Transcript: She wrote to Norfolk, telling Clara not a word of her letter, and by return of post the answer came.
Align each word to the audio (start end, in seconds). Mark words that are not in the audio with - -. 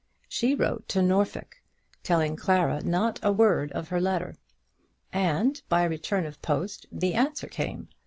She 0.27 0.55
wrote 0.55 0.87
to 0.87 1.03
Norfolk, 1.03 1.57
telling 2.01 2.35
Clara 2.35 2.81
not 2.81 3.19
a 3.21 3.31
word 3.31 3.71
of 3.73 3.89
her 3.89 4.01
letter, 4.01 4.33
and 5.13 5.61
by 5.69 5.83
return 5.83 6.25
of 6.25 6.41
post 6.41 6.87
the 6.91 7.13
answer 7.13 7.45
came. 7.47 7.87